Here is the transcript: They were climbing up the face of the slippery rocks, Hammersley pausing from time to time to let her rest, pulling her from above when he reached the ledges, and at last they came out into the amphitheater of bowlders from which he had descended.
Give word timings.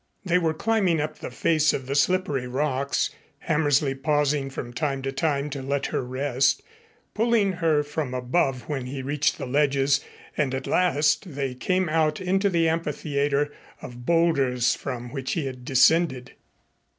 They 0.25 0.39
were 0.39 0.55
climbing 0.55 0.99
up 0.99 1.19
the 1.19 1.29
face 1.29 1.73
of 1.73 1.85
the 1.85 1.93
slippery 1.93 2.47
rocks, 2.47 3.11
Hammersley 3.37 3.93
pausing 3.93 4.49
from 4.49 4.73
time 4.73 5.03
to 5.03 5.11
time 5.11 5.51
to 5.51 5.61
let 5.61 5.85
her 5.93 6.03
rest, 6.03 6.63
pulling 7.13 7.51
her 7.51 7.83
from 7.83 8.15
above 8.15 8.67
when 8.67 8.87
he 8.87 9.03
reached 9.03 9.37
the 9.37 9.45
ledges, 9.45 10.01
and 10.35 10.55
at 10.55 10.65
last 10.65 11.35
they 11.35 11.53
came 11.53 11.87
out 11.87 12.19
into 12.19 12.49
the 12.49 12.67
amphitheater 12.67 13.53
of 13.79 14.03
bowlders 14.03 14.73
from 14.73 15.11
which 15.11 15.33
he 15.33 15.45
had 15.45 15.63
descended. 15.63 16.31